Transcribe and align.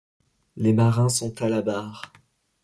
Les 0.55 0.73
marins 0.73 1.09
sont 1.09 1.43
à 1.43 1.47
la 1.47 1.61
barre 1.61 2.11